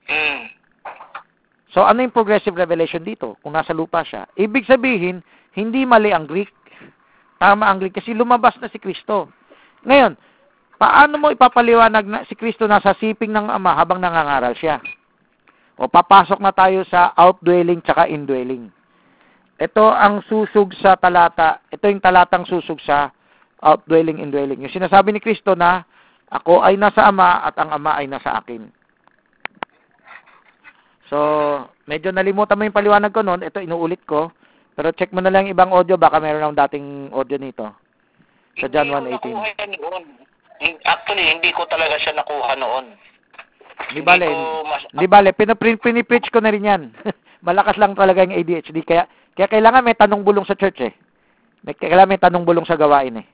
Hmm. 0.07 0.54
So, 1.75 1.83
ano 1.83 1.99
yung 1.99 2.15
progressive 2.15 2.55
revelation 2.55 3.03
dito? 3.03 3.35
Kung 3.43 3.51
nasa 3.51 3.75
lupa 3.75 3.99
siya. 4.07 4.23
Ibig 4.39 4.63
sabihin, 4.63 5.19
hindi 5.59 5.83
mali 5.83 6.15
ang 6.15 6.23
Greek. 6.23 6.47
Tama 7.35 7.67
ang 7.67 7.83
Greek 7.83 7.99
kasi 7.99 8.15
lumabas 8.15 8.55
na 8.63 8.71
si 8.71 8.79
Kristo. 8.79 9.27
Ngayon, 9.83 10.15
paano 10.79 11.19
mo 11.19 11.35
ipapaliwanag 11.35 12.07
na 12.07 12.23
si 12.31 12.39
Kristo 12.39 12.63
nasa 12.63 12.95
siping 12.95 13.35
ng 13.35 13.51
Ama 13.51 13.75
habang 13.75 13.99
nangangaral 13.99 14.55
siya? 14.55 14.79
O 15.75 15.91
papasok 15.91 16.39
na 16.39 16.55
tayo 16.55 16.87
sa 16.87 17.11
outdwelling 17.11 17.83
tsaka 17.83 18.07
indwelling. 18.07 18.71
Ito 19.59 19.91
ang 19.91 20.23
susug 20.31 20.71
sa 20.79 20.95
talata. 20.95 21.59
Ito 21.75 21.91
yung 21.91 21.99
talatang 21.99 22.47
susug 22.47 22.79
sa 22.87 23.11
outdwelling, 23.59 24.23
indwelling. 24.23 24.63
Yung 24.63 24.71
sinasabi 24.71 25.11
ni 25.11 25.19
Kristo 25.19 25.59
na 25.59 25.83
ako 26.31 26.63
ay 26.63 26.79
nasa 26.79 27.03
Ama 27.03 27.43
at 27.43 27.59
ang 27.59 27.75
Ama 27.75 27.99
ay 27.99 28.07
nasa 28.07 28.31
akin. 28.39 28.63
So, 31.05 31.17
medyo 31.85 32.09
nalimutan 32.09 32.57
mo 32.57 32.65
yung 32.65 32.75
paliwanag 32.75 33.13
ko 33.13 33.21
noon. 33.21 33.45
Ito, 33.45 33.61
inuulit 33.61 34.01
ko. 34.09 34.33
Pero 34.75 34.91
check 34.91 35.13
mo 35.13 35.21
na 35.21 35.31
lang 35.31 35.47
ibang 35.47 35.71
audio. 35.71 35.95
Baka 35.95 36.17
meron 36.17 36.41
akong 36.41 36.61
dating 36.67 36.87
audio 37.13 37.37
nito. 37.37 37.65
Sa 38.57 38.67
John 38.71 38.89
Hindi 38.89 39.19
ko 39.19 39.29
1.18. 39.29 39.35
nakuha 39.35 39.47
yan 39.59 39.71
noon. 39.77 40.03
Actually, 40.87 41.25
hindi 41.29 41.49
ko 41.51 41.67
talaga 41.67 41.95
siya 41.99 42.15
nakuha 42.15 42.53
noon. 42.57 42.85
Di 43.91 43.99
bale, 43.99 44.25
ko 44.25 44.63
mas- 44.63 44.87
di 44.89 45.05
bale, 45.05 45.29
pinaprint, 45.35 45.83
pinipreach 45.83 46.31
ko 46.31 46.39
na 46.39 46.51
rin 46.51 46.63
yan. 46.63 46.83
Malakas 47.47 47.75
lang 47.77 47.93
talaga 47.93 48.23
yung 48.23 48.33
ADHD. 48.33 48.81
Kaya, 48.81 49.05
kaya 49.35 49.51
kailangan 49.51 49.83
may 49.83 49.93
tanong 49.93 50.23
bulong 50.23 50.47
sa 50.47 50.57
church 50.57 50.79
eh. 50.81 50.93
May, 51.61 51.75
kailangan 51.75 52.09
may 52.09 52.21
tanong 52.21 52.47
bulong 52.47 52.65
sa 52.65 52.79
gawain 52.79 53.21
eh. 53.21 53.27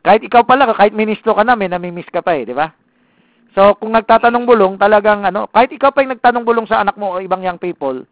Kahit 0.00 0.22
ikaw 0.24 0.44
pala, 0.44 0.68
kahit 0.72 0.96
ministro 0.96 1.34
ka 1.34 1.44
na, 1.44 1.56
may 1.56 1.68
namimiss 1.68 2.08
ka 2.08 2.24
pa 2.24 2.36
eh, 2.36 2.44
di 2.48 2.54
ba? 2.56 2.72
So, 3.50 3.74
kung 3.82 3.90
nagtatanong 3.90 4.46
bulong, 4.46 4.74
talagang 4.78 5.26
ano, 5.26 5.50
kahit 5.50 5.74
ikaw 5.74 5.90
pa 5.90 6.06
yung 6.06 6.14
nagtanong 6.14 6.46
bulong 6.46 6.70
sa 6.70 6.86
anak 6.86 6.94
mo 6.94 7.18
o 7.18 7.22
ibang 7.22 7.42
young 7.42 7.58
people, 7.58 8.06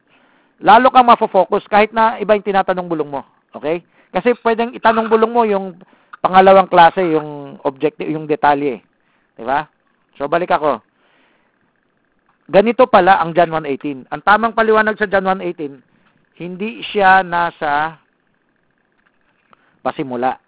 lalo 0.58 0.86
kang 0.90 1.06
mafo-focus 1.06 1.62
kahit 1.70 1.94
na 1.94 2.18
iba 2.18 2.34
yung 2.34 2.46
tinatanong 2.46 2.90
bulong 2.90 3.10
mo. 3.10 3.22
Okay? 3.54 3.86
Kasi 4.10 4.34
pwedeng 4.42 4.74
itanong 4.74 5.06
bulong 5.06 5.30
mo 5.30 5.42
yung 5.46 5.78
pangalawang 6.18 6.66
klase, 6.66 7.06
yung 7.06 7.62
objective, 7.62 8.10
yung 8.10 8.26
detalye. 8.26 8.82
Di 9.38 9.46
ba? 9.46 9.70
So, 10.18 10.26
balik 10.26 10.50
ako. 10.50 10.82
Ganito 12.50 12.90
pala 12.90 13.22
ang 13.22 13.30
John 13.36 13.54
1.18. 13.54 14.10
Ang 14.10 14.22
tamang 14.26 14.56
paliwanag 14.56 14.98
sa 14.98 15.06
John 15.06 15.28
1.18, 15.38 16.42
hindi 16.42 16.82
siya 16.82 17.22
nasa 17.22 18.00
pasimula. 19.84 20.40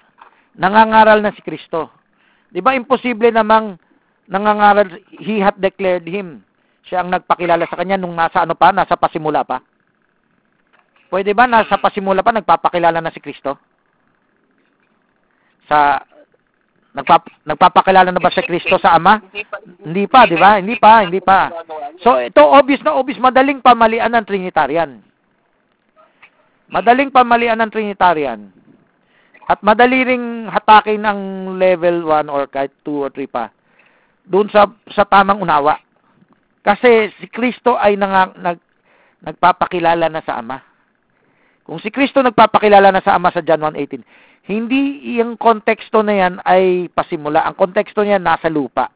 Nangangaral 0.59 1.23
na 1.23 1.30
si 1.30 1.44
Kristo. 1.44 1.92
Di 2.50 2.59
ba 2.59 2.75
imposible 2.75 3.30
namang 3.30 3.78
nangangaral, 4.30 4.88
he 5.18 5.42
hath 5.42 5.58
declared 5.58 6.06
him. 6.06 6.46
Siya 6.87 7.02
ang 7.02 7.10
nagpakilala 7.10 7.66
sa 7.66 7.76
kanya 7.76 7.99
nung 7.99 8.14
nasa 8.14 8.46
ano 8.46 8.54
pa, 8.54 8.70
nasa 8.70 8.94
pasimula 8.94 9.42
pa. 9.42 9.60
Pwede 11.10 11.34
ba 11.34 11.50
nasa 11.50 11.75
pasimula 11.76 12.22
pa 12.22 12.30
nagpapakilala 12.30 13.02
na 13.02 13.10
si 13.10 13.18
Kristo? 13.18 13.58
Sa 15.66 15.99
nagpap, 16.94 17.26
nagpapakilala 17.42 18.14
na 18.14 18.22
ba 18.22 18.30
si 18.30 18.42
Kristo 18.46 18.78
sa 18.78 18.94
Ama? 18.94 19.18
Hindi 19.82 20.06
pa, 20.06 20.30
di 20.30 20.38
ba? 20.38 20.62
Hindi 20.62 20.78
pa, 20.78 21.02
hindi 21.02 21.18
pa. 21.18 21.50
So 22.06 22.22
ito 22.22 22.40
obvious 22.46 22.87
na 22.87 22.94
obvious 22.94 23.18
madaling 23.18 23.58
pamalian 23.58 24.14
ng 24.14 24.26
Trinitarian. 24.26 25.02
Madaling 26.70 27.10
pamalian 27.10 27.58
ng 27.58 27.70
Trinitarian. 27.75 28.54
At 29.50 29.58
madali 29.66 30.06
ring 30.06 30.46
hatakin 30.46 31.02
ang 31.02 31.20
level 31.58 32.06
1 32.06 32.30
or 32.30 32.46
kahit 32.46 32.70
2 32.87 33.02
or 33.02 33.10
3 33.10 33.26
pa 33.26 33.50
doon 34.26 34.48
sa 34.52 34.68
sa 34.92 35.04
tamang 35.08 35.40
unawa. 35.40 35.80
Kasi 36.60 37.08
si 37.16 37.26
Kristo 37.32 37.80
ay 37.80 37.96
nang, 37.96 38.36
nag, 38.36 38.60
nagpapakilala 39.24 40.12
na 40.12 40.20
sa 40.20 40.40
Ama. 40.40 40.60
Kung 41.64 41.80
si 41.80 41.88
Kristo 41.88 42.20
nagpapakilala 42.20 42.92
na 42.92 43.00
sa 43.00 43.16
Ama 43.16 43.32
sa 43.32 43.40
John 43.40 43.64
1.18, 43.64 44.04
hindi 44.50 45.14
yung 45.16 45.38
konteksto 45.40 46.02
na 46.04 46.14
yan 46.16 46.34
ay 46.44 46.90
pasimula. 46.92 47.46
Ang 47.46 47.56
konteksto 47.56 48.02
niya 48.04 48.20
nasa 48.20 48.50
lupa. 48.50 48.90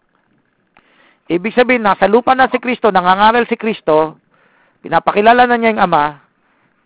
Ibig 1.24 1.56
sabihin, 1.56 1.88
nasa 1.88 2.04
lupa 2.04 2.36
na 2.36 2.52
si 2.52 2.60
Kristo, 2.60 2.92
nangangaral 2.92 3.48
si 3.48 3.56
Kristo, 3.56 4.20
pinapakilala 4.84 5.48
na 5.48 5.56
niya 5.56 5.72
yung 5.72 5.84
Ama, 5.88 6.20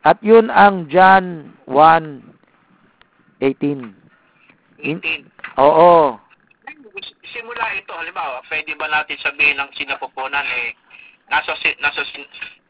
at 0.07 0.18
yun 0.23 0.47
ang 0.47 0.87
John 0.87 1.59
1.18. 1.66 3.42
In- 3.66 3.99
18. 4.78 5.26
Oo. 5.59 6.23
Simula 7.33 7.75
ito, 7.76 7.93
halimbawa, 7.95 8.43
pwede 8.49 8.75
ba 8.75 8.88
natin 8.88 9.19
sabihin 9.21 9.59
ng 9.61 9.71
sinapupunan 9.76 10.45
eh, 10.45 10.75
nasa, 11.31 11.55
si- 11.62 11.78
nasa, 11.78 12.02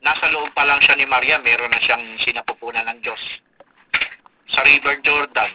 nasa 0.03 0.27
loob 0.35 0.51
pa 0.53 0.67
lang 0.67 0.83
siya 0.83 0.97
ni 0.99 1.07
Maria, 1.07 1.39
meron 1.41 1.71
na 1.73 1.81
siyang 1.83 2.05
sinapupunan 2.23 2.87
ng 2.89 2.99
Diyos. 3.01 3.23
Sa 4.53 4.65
River 4.65 5.01
Jordan, 5.05 5.53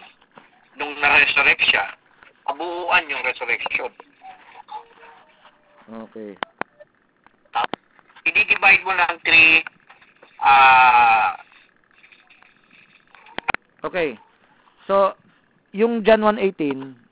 nung 0.77 0.93
na-resurrect 0.97 1.63
siya, 1.67 1.93
kabuuan 2.47 3.09
yung 3.09 3.23
resurrection. 3.25 3.91
Okay. 6.07 6.37
I-divide 8.23 8.83
mo 8.87 8.95
ng 8.95 9.15
three, 9.27 9.59
ah, 10.39 11.35
Okay. 13.83 14.15
So, 14.87 15.11
yung 15.75 16.07
John 16.07 16.23
1.18, 16.23 17.02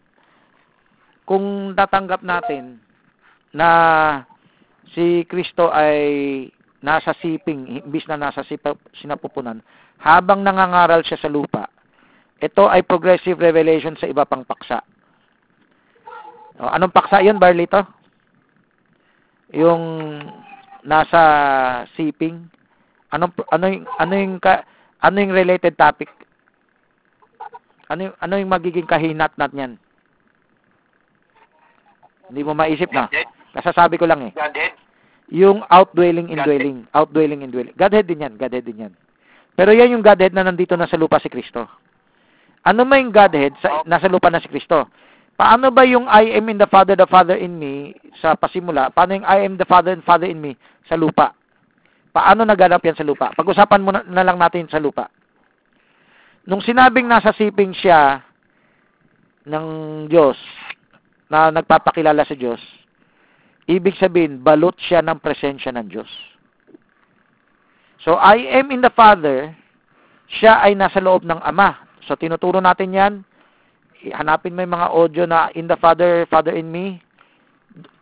kung 1.32 1.72
tatanggap 1.80 2.28
natin 2.28 2.76
na 3.56 3.70
si 4.92 5.24
Kristo 5.32 5.72
ay 5.72 6.52
nasa 6.84 7.16
siping, 7.24 7.80
imbis 7.88 8.04
na 8.12 8.20
nasa 8.20 8.44
sinapupunan, 9.00 9.64
habang 9.96 10.44
nangangaral 10.44 11.00
siya 11.08 11.24
sa 11.24 11.32
lupa, 11.32 11.72
ito 12.36 12.68
ay 12.68 12.84
progressive 12.84 13.40
revelation 13.40 13.96
sa 13.96 14.12
iba 14.12 14.28
pang 14.28 14.44
paksa. 14.44 14.84
O, 16.60 16.68
anong 16.68 16.92
paksa 16.92 17.24
yun, 17.24 17.40
Barlito? 17.40 17.80
Yung 19.56 20.20
nasa 20.84 21.22
siping? 21.96 22.44
Anong, 23.08 23.32
ano 23.56 23.66
yung, 23.72 23.86
ano 23.88 24.14
yung, 24.20 24.36
ano 25.00 25.16
yung 25.16 25.32
related 25.32 25.80
topic? 25.80 26.12
Ano, 27.88 28.12
y- 28.12 28.18
ano 28.20 28.36
yung 28.36 28.52
magiging 28.52 28.90
kahinat-nat 28.90 29.56
niyan? 29.56 29.80
Hindi 32.32 32.48
mo 32.48 32.56
maisip 32.56 32.88
na. 32.96 33.12
Kasasabi 33.52 34.00
ko 34.00 34.08
lang 34.08 34.24
eh. 34.24 34.32
Godhead? 34.32 34.74
Yung 35.32 35.68
outdwelling, 35.68 36.32
indwelling. 36.32 36.88
Outdwelling, 36.96 37.44
indwelling. 37.44 37.76
Godhead 37.76 38.08
din 38.08 38.24
yan. 38.24 38.40
Godhead 38.40 38.64
din 38.64 38.88
yan. 38.88 38.94
Pero 39.60 39.76
yan 39.76 39.92
yung 39.92 40.04
Godhead 40.04 40.32
na 40.32 40.48
nandito 40.48 40.80
na 40.80 40.88
sa 40.88 40.96
lupa 40.96 41.20
si 41.20 41.28
Kristo. 41.28 41.68
Ano 42.64 42.88
yung 42.88 43.12
Godhead 43.12 43.52
sa, 43.60 43.84
nasa 43.84 44.08
lupa 44.08 44.32
na 44.32 44.40
si 44.40 44.48
Kristo? 44.48 44.88
Paano 45.36 45.74
ba 45.74 45.84
yung 45.84 46.06
I 46.06 46.38
am 46.38 46.48
in 46.54 46.62
the 46.62 46.70
Father, 46.70 46.96
the 46.96 47.10
Father 47.10 47.36
in 47.36 47.58
me 47.58 47.98
sa 48.22 48.38
pasimula? 48.38 48.94
Paano 48.94 49.18
yung 49.18 49.28
I 49.28 49.44
am 49.44 49.58
the 49.58 49.66
Father 49.66 49.92
and 49.92 50.06
Father 50.06 50.30
in 50.30 50.40
me 50.40 50.54
sa 50.86 50.96
lupa? 50.96 51.34
Paano 52.14 52.46
naganap 52.46 52.84
yan 52.84 52.96
sa 52.96 53.08
lupa? 53.08 53.32
Pag-usapan 53.34 53.82
muna 53.82 54.00
na 54.06 54.24
lang 54.24 54.38
natin 54.38 54.68
sa 54.70 54.78
lupa. 54.78 55.08
Nung 56.46 56.62
sinabing 56.62 57.08
nasa 57.08 57.34
siping 57.34 57.74
siya 57.74 58.22
ng 59.48 59.66
Diyos, 60.12 60.38
na 61.32 61.48
nagpapakilala 61.48 62.28
sa 62.28 62.36
Diyos, 62.36 62.60
ibig 63.64 63.96
sabihin, 63.96 64.44
balot 64.44 64.76
siya 64.84 65.00
ng 65.00 65.24
presensya 65.24 65.72
ng 65.72 65.88
Diyos. 65.88 66.12
So, 68.04 68.20
I 68.20 68.60
am 68.60 68.68
in 68.76 68.84
the 68.84 68.92
Father, 68.92 69.56
siya 70.28 70.60
ay 70.60 70.76
nasa 70.76 71.00
loob 71.00 71.24
ng 71.24 71.40
Ama. 71.40 71.80
So, 72.04 72.20
tinuturo 72.20 72.60
natin 72.60 72.92
yan. 72.92 73.14
Hanapin 74.12 74.58
mo 74.58 74.66
yung 74.66 74.76
mga 74.76 74.92
audio 74.92 75.24
na 75.24 75.48
in 75.56 75.72
the 75.72 75.80
Father, 75.80 76.28
Father 76.28 76.52
in 76.52 76.68
me. 76.68 77.00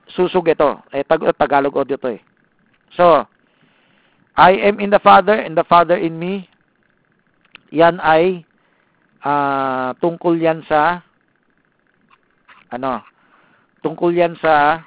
Susug 0.09 0.49
ito. 0.49 0.81
Eh, 0.89 1.05
tag 1.05 1.21
Tagalog 1.37 1.77
audio 1.77 2.01
to 2.01 2.17
eh. 2.17 2.21
So, 2.97 3.29
I 4.39 4.57
am 4.65 4.81
in 4.81 4.89
the 4.89 5.03
Father, 5.03 5.35
and 5.35 5.53
the 5.53 5.67
Father 5.67 5.99
in 5.99 6.17
me. 6.17 6.47
Yan 7.75 8.01
ay 8.01 8.41
ah, 9.21 9.93
tungkol 9.99 10.39
yan 10.39 10.63
sa 10.65 11.03
ano? 12.71 13.03
Tungkol 13.79 14.11
yan 14.15 14.35
sa 14.39 14.83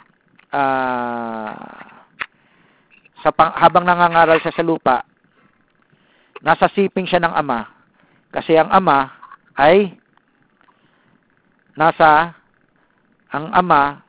ah, 0.53 1.83
sa 3.23 3.31
pang, 3.31 3.55
habang 3.55 3.87
nangangaral 3.87 4.43
siya 4.43 4.53
sa 4.53 4.67
lupa, 4.67 5.07
nasa 6.43 6.67
siping 6.75 7.07
siya 7.07 7.23
ng 7.23 7.35
ama 7.39 7.71
kasi 8.35 8.59
ang 8.59 8.69
ama 8.75 9.13
ay 9.55 9.95
nasa 11.79 12.35
ang 13.33 13.49
ama 13.55 14.03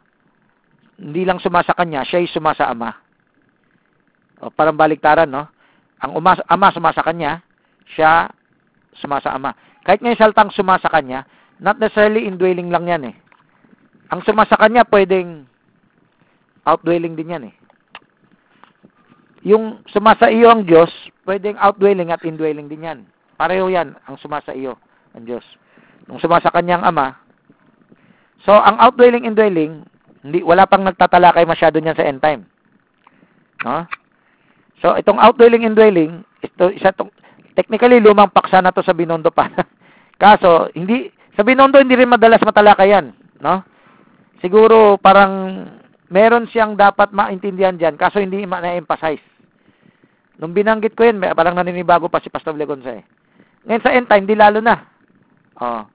hindi 1.00 1.26
lang 1.26 1.42
sumasa 1.42 1.74
kanya, 1.74 2.06
siya 2.06 2.22
ay 2.22 2.30
sumasa 2.30 2.70
ama. 2.70 2.94
O, 4.40 4.54
parang 4.54 4.78
baliktaran, 4.78 5.28
no? 5.28 5.50
Ang 6.04 6.12
uma, 6.20 6.38
ama 6.48 6.68
sumasa 6.70 7.02
kanya, 7.02 7.42
siya 7.96 8.30
sumasa 9.00 9.34
ama. 9.34 9.52
Kahit 9.84 10.00
nga 10.00 10.16
saltang 10.16 10.54
sumasa 10.54 10.88
kanya, 10.88 11.28
not 11.60 11.80
necessarily 11.82 12.24
indwelling 12.30 12.70
lang 12.72 12.88
yan 12.88 13.04
eh. 13.10 13.16
Ang 14.14 14.22
sumasa 14.22 14.54
kanya, 14.62 14.86
pwedeng 14.86 15.50
outdwelling 16.70 17.18
din 17.18 17.34
yan 17.34 17.44
eh. 17.50 17.56
Yung 19.42 19.82
sumasa 19.90 20.30
iyo 20.30 20.54
ang 20.54 20.70
Diyos, 20.70 20.94
pwedeng 21.26 21.58
outdwelling 21.58 22.14
at 22.14 22.22
indwelling 22.22 22.70
din 22.70 22.86
yan. 22.86 23.00
Pareho 23.42 23.66
yan, 23.74 23.98
ang 24.06 24.16
sumasa 24.22 24.54
iyo 24.54 24.78
ang 25.18 25.26
Diyos. 25.26 25.42
Nung 26.06 26.22
sumasa 26.22 26.54
kanyang 26.54 26.86
ama, 26.86 27.18
so 28.46 28.54
ang 28.54 28.78
outdwelling, 28.78 29.26
indwelling, 29.26 29.82
hindi, 30.22 30.46
wala 30.46 30.70
pang 30.70 30.86
nagtatalakay 30.86 31.44
masyado 31.50 31.82
niyan 31.82 31.98
sa 31.98 32.06
end 32.06 32.22
time. 32.22 32.46
No? 33.66 33.90
So, 34.80 34.94
itong 34.94 35.18
outdwelling, 35.18 35.66
indwelling, 35.66 36.22
ito, 36.44 36.70
isa 36.70 36.94
tong, 36.94 37.10
technically, 37.58 37.98
lumang 37.98 38.30
paksa 38.30 38.62
na 38.62 38.70
to 38.70 38.86
sa 38.86 38.94
Binondo 38.94 39.34
pa. 39.34 39.50
Kaso, 40.22 40.70
hindi, 40.78 41.10
sa 41.34 41.42
Binondo, 41.42 41.82
hindi 41.82 41.98
rin 41.98 42.14
madalas 42.14 42.46
matalakay 42.46 42.94
yan. 42.94 43.12
No? 43.42 43.73
Siguro, 44.44 45.00
parang, 45.00 45.64
meron 46.12 46.52
siyang 46.52 46.76
dapat 46.76 47.16
maintindihan 47.16 47.80
dyan, 47.80 47.96
kaso 47.96 48.20
hindi 48.20 48.44
ma-emphasize. 48.44 49.24
Nung 50.36 50.52
binanggit 50.52 51.00
ko 51.00 51.08
yun, 51.08 51.24
may, 51.24 51.32
parang 51.32 51.56
naninibago 51.56 52.12
pa 52.12 52.20
si 52.20 52.28
Pastor 52.28 52.60
Legonza 52.60 52.92
eh. 52.92 53.08
Ngayon 53.64 53.84
sa 53.88 53.94
end 53.96 54.12
time, 54.12 54.28
di 54.28 54.36
lalo 54.36 54.60
na. 54.60 54.76
Oh. 55.64 55.88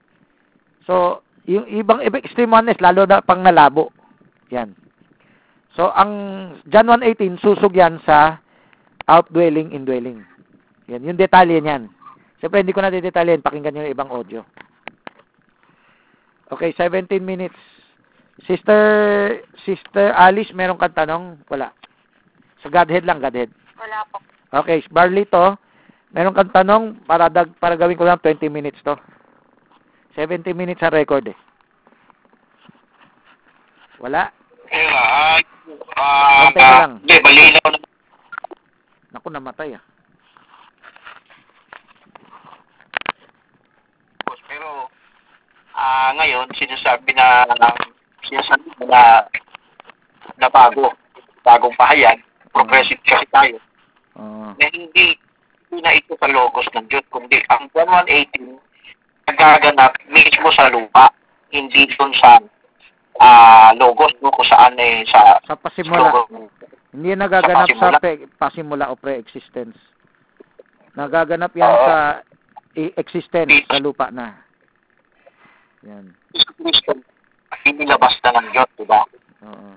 So, 0.89 0.95
yung 1.45 1.69
ibang 1.69 2.01
extreme 2.01 2.57
oneness, 2.57 2.81
lalo 2.81 3.05
na 3.05 3.21
pang 3.21 3.45
nalabo. 3.45 3.93
Yan. 4.49 4.73
So, 5.77 5.93
ang 5.93 6.11
John 6.73 6.89
1.18, 6.89 7.37
susog 7.45 7.77
yan 7.77 8.01
sa 8.09 8.41
outdwelling, 9.05 9.77
indwelling. 9.77 10.25
Yan, 10.89 11.05
yung 11.05 11.21
detalye 11.21 11.61
niyan. 11.61 11.93
Siyempre, 12.41 12.65
hindi 12.65 12.73
ko 12.73 12.81
na 12.81 12.89
detalyin. 12.89 13.45
Pakinggan 13.45 13.77
nyo 13.77 13.85
yung 13.85 13.95
ibang 13.95 14.09
audio. 14.09 14.41
Okay, 16.49 16.73
17 16.73 17.21
minutes. 17.21 17.78
Sister, 18.47 18.83
Sister 19.67 20.15
Alice, 20.15 20.55
meron 20.55 20.79
kang 20.79 20.95
tanong? 20.95 21.43
Wala. 21.51 21.75
Sa 22.63 22.71
Godhead 22.71 23.03
lang, 23.03 23.19
Godhead. 23.19 23.51
Wala 23.79 24.07
po. 24.11 24.23
Okay, 24.63 24.83
Barlito, 24.89 25.59
meron 26.15 26.33
kang 26.33 26.55
tanong 26.55 27.03
para 27.05 27.29
dag 27.29 27.51
para 27.59 27.77
gawin 27.77 27.99
ko 27.99 28.07
lang 28.07 28.23
20 28.23 28.49
minutes 28.49 28.81
to. 28.87 28.95
70 30.17 30.55
minutes 30.55 30.81
sa 30.81 30.91
record 30.91 31.27
eh. 31.29 31.39
Wala. 33.99 34.31
Ah, 34.71 35.39
ah, 35.99 36.51
Konti 36.51 36.59
na 36.63 36.79
lang. 36.87 36.93
Hindi, 37.03 37.17
malinaw 37.19 37.67
na. 37.71 37.79
Naku, 39.11 39.29
namatay 39.31 39.75
ah. 39.75 39.83
Pero, 44.49 44.89
ah 45.77 46.11
ngayon, 46.17 46.49
sinasabi 46.57 47.13
na, 47.13 47.45
sinasabi 48.29 48.69
na, 48.85 49.25
na 50.37 50.49
bago, 50.53 50.93
bagong 51.43 51.75
pahayan, 51.75 52.21
progressive 52.53 53.01
kasi 53.03 53.27
tayo, 53.33 53.57
Oo. 54.17 54.55
na 54.55 54.67
hindi, 54.71 55.17
hindi 55.69 55.79
na 55.81 55.97
ito 55.97 56.15
sa 56.21 56.29
logos 56.29 56.69
ng 56.77 56.87
Diyos, 56.93 57.05
kundi 57.09 57.41
ang 57.49 57.67
1118 57.73 58.69
nagaganap 59.29 59.93
mismo 60.09 60.49
sa 60.57 60.73
lupa, 60.73 61.13
hindi 61.53 61.85
dun 61.93 62.13
sa 62.17 62.41
ah 63.19 63.75
logos, 63.77 64.15
no, 64.23 64.31
kung 64.31 64.47
saan 64.47 64.79
eh, 64.79 65.05
sa 65.11 65.43
sa 65.45 65.59
pasimula. 65.59 66.15
logos. 66.15 66.49
Hindi 66.95 67.13
nagaganap 67.19 67.69
sa, 67.77 67.93
pasimula. 67.93 67.99
pe- 68.01 68.29
pasimula 68.41 68.85
o 68.89 68.97
pre-existence. 68.97 69.77
Nagaganap 70.97 71.53
yan 71.53 71.69
Oo. 71.69 71.85
sa 71.85 71.97
existence 72.79 73.53
sa 73.69 73.79
lupa 73.83 74.09
na. 74.09 74.39
Yan. 75.85 76.15
Kristo, 76.33 76.95
inilabas 77.65 78.15
na 78.25 78.41
ng 78.41 78.49
Diyos, 78.53 78.71
di 78.77 78.87
ba? 78.87 79.03
Oo. 79.45 79.69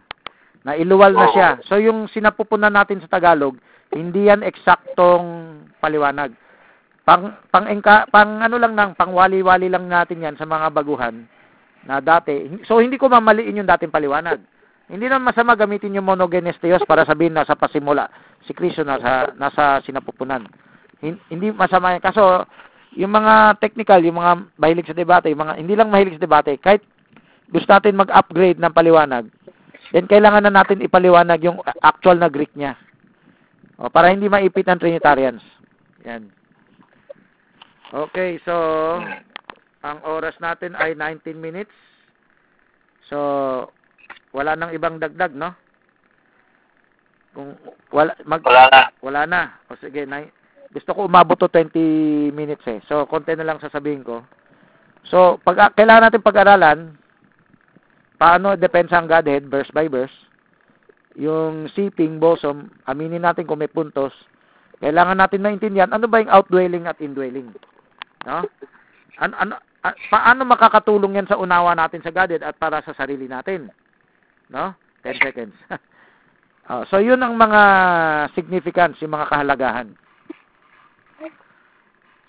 Nailuwal 0.61 1.13
na 1.15 1.27
Oo. 1.27 1.33
siya. 1.33 1.49
So 1.65 1.81
yung 1.81 2.05
sinapupunan 2.11 2.73
natin 2.73 3.01
sa 3.01 3.09
Tagalog, 3.09 3.57
hindi 3.91 4.29
yan 4.29 4.45
eksaktong 4.45 5.25
paliwanag. 5.81 6.31
Pang 7.01 7.33
pang 7.49 7.65
engka, 7.65 8.05
pang 8.13 8.39
ano 8.39 8.61
lang 8.61 8.77
nang 8.77 8.93
pangwali-wali 8.93 9.67
lang 9.67 9.89
natin 9.89 10.21
yan 10.21 10.35
sa 10.37 10.45
mga 10.45 10.69
baguhan 10.69 11.25
na 11.83 11.97
dati. 11.97 12.61
So 12.69 12.77
hindi 12.77 13.01
ko 13.01 13.09
mamaliin 13.09 13.57
yung 13.57 13.69
dating 13.73 13.89
paliwanag. 13.89 14.37
Hindi 14.85 15.07
naman 15.09 15.33
masama 15.33 15.57
gamitin 15.57 15.97
yung 15.97 16.05
monogenes 16.05 16.59
theos 16.61 16.83
para 16.85 17.07
sabihin 17.07 17.33
na 17.33 17.47
sa 17.47 17.57
pasimula 17.57 18.11
si 18.45 18.53
Kristo 18.53 18.85
nasa 18.85 19.33
nasa 19.39 19.81
sinapupunan. 19.81 20.45
Hin- 21.01 21.21
Hindi 21.31 21.49
masama 21.49 21.97
yan. 21.97 22.05
Kaso 22.05 22.45
yung 22.93 23.09
mga 23.09 23.57
technical, 23.57 24.03
yung 24.03 24.19
mga 24.19 24.33
mahilig 24.61 24.87
sa 24.91 24.93
debate, 24.93 25.31
yung 25.31 25.41
mga 25.41 25.57
hindi 25.57 25.73
lang 25.73 25.89
mahilig 25.89 26.19
sa 26.19 26.25
debate, 26.27 26.59
kahit 26.61 26.83
gusto 27.51 27.67
natin 27.67 27.99
mag-upgrade 27.99 28.57
ng 28.57 28.71
paliwanag, 28.71 29.27
then 29.91 30.07
kailangan 30.07 30.47
na 30.47 30.63
natin 30.63 30.79
ipaliwanag 30.81 31.43
yung 31.43 31.59
actual 31.83 32.15
na 32.15 32.31
Greek 32.31 32.51
niya. 32.55 32.79
O, 33.75 33.91
para 33.91 34.09
hindi 34.09 34.31
maipit 34.31 34.63
ng 34.63 34.79
Trinitarians. 34.79 35.43
Yan. 36.07 36.31
Okay, 37.91 38.39
so 38.47 38.55
ang 39.83 39.99
oras 40.07 40.37
natin 40.39 40.79
ay 40.79 40.95
19 40.95 41.35
minutes. 41.35 41.73
So 43.11 43.17
wala 44.31 44.55
nang 44.55 44.71
ibang 44.71 44.95
dagdag, 44.95 45.35
no? 45.35 45.51
Kung 47.35 47.59
wala 47.91 48.15
mag 48.23 48.39
Wala 48.43 48.63
na. 48.71 48.81
wala 49.03 49.21
na. 49.27 49.41
O 49.67 49.75
sige, 49.75 50.07
nai- 50.07 50.31
gusto 50.71 50.95
ko 50.95 51.03
umabot 51.03 51.35
to 51.35 51.51
20 51.51 52.31
minutes 52.31 52.63
eh. 52.69 52.79
So 52.87 53.03
konti 53.11 53.35
na 53.35 53.43
lang 53.43 53.59
sasabihin 53.59 54.07
ko. 54.07 54.23
So 55.03 55.35
pag 55.43 55.75
kailangan 55.75 56.07
natin 56.07 56.23
pag-aralan 56.23 56.95
paano 58.21 58.53
depensa 58.53 59.01
ang 59.01 59.09
Godhead 59.09 59.49
verse 59.49 59.73
by 59.73 59.89
verse. 59.89 60.13
Yung 61.17 61.65
sitting, 61.73 62.21
bosom, 62.21 62.69
aminin 62.85 63.25
natin 63.25 63.49
kung 63.49 63.57
may 63.57 63.67
puntos. 63.67 64.13
Kailangan 64.77 65.17
natin 65.17 65.41
maintindihan 65.41 65.89
ano 65.89 66.05
ba 66.05 66.21
yung 66.21 66.29
outdwelling 66.29 66.85
at 66.85 67.01
indwelling. 67.01 67.49
No? 68.29 68.45
Ano, 69.17 69.33
ano, 69.41 69.53
a- 69.81 69.97
paano 70.13 70.45
makakatulong 70.45 71.17
yan 71.17 71.25
sa 71.25 71.41
unawa 71.41 71.73
natin 71.73 72.05
sa 72.05 72.13
Godhead 72.13 72.45
at 72.45 72.61
para 72.61 72.85
sa 72.85 72.93
sarili 72.93 73.25
natin? 73.25 73.73
No? 74.53 74.77
10 75.01 75.17
seconds. 75.25 75.57
Oh, 76.71 76.87
so 76.87 77.03
yun 77.03 77.19
ang 77.19 77.35
mga 77.35 77.61
significance, 78.31 78.95
yung 79.03 79.11
mga 79.11 79.27
kahalagahan. 79.27 79.91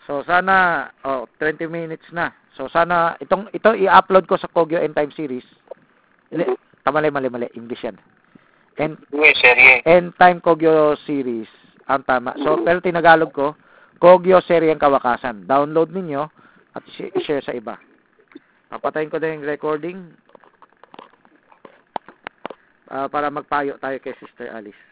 So 0.03 0.27
sana 0.27 0.89
oh 1.07 1.31
20 1.39 1.71
minutes 1.71 2.11
na. 2.11 2.35
So 2.59 2.67
sana 2.67 3.15
itong 3.23 3.55
ito 3.55 3.71
i-upload 3.71 4.27
ko 4.27 4.35
sa 4.35 4.51
Kogyo 4.51 4.83
End 4.83 4.99
Time 4.99 5.15
series. 5.15 5.47
Hindi, 6.33 6.49
tama 6.81 7.05
mali 7.05 7.29
mali 7.29 7.47
English 7.53 7.85
yan. 7.85 8.01
End 8.81 8.97
Yes, 9.13 9.37
serye. 9.45 9.85
End 9.85 10.17
Time 10.17 10.41
Kogyo 10.41 10.97
series 11.05 11.49
ang 11.87 12.03
tama. 12.09 12.33
So 12.41 12.65
pero 12.65 12.81
tinagalog 12.81 13.31
ko 13.37 13.53
Kogyo 14.03 14.43
Seryeng 14.43 14.83
Kawakasan. 14.83 15.47
Download 15.47 15.87
ninyo 15.95 16.27
at 16.75 16.83
i-share 16.91 17.45
sa 17.45 17.55
iba. 17.55 17.79
Papatayin 18.67 19.13
ko 19.13 19.23
na 19.23 19.31
yung 19.31 19.47
recording 19.47 19.99
ah, 22.91 23.07
para 23.07 23.31
magpayo 23.31 23.79
tayo 23.79 24.03
kay 24.03 24.17
Sister 24.19 24.51
Alice. 24.51 24.83